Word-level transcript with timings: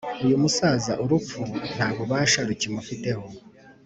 Uyumusaza 0.25 0.93
urupfu 1.03 1.39
nta 1.75 1.87
bubasha 1.95 2.39
rukimufiteho 2.47 3.23